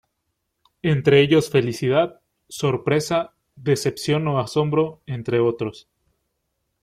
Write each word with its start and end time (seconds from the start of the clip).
Entre 0.81 1.21
ellos 1.21 1.51
felicidad, 1.51 2.21
sorpresa, 2.49 3.35
decepción 3.55 4.27
o 4.29 4.39
asombro, 4.39 4.99
entre 5.05 5.39
otros. 5.39 5.87